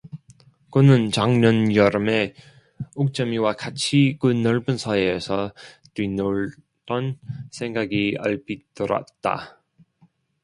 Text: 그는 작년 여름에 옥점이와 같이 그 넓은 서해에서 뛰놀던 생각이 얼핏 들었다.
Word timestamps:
그는 0.71 1.11
작년 1.11 1.75
여름에 1.75 2.33
옥점이와 2.95 3.53
같이 3.55 4.17
그 4.19 4.31
넓은 4.31 4.75
서해에서 4.75 5.53
뛰놀던 5.93 7.19
생각이 7.51 8.17
얼핏 8.19 8.73
들었다. 8.73 9.61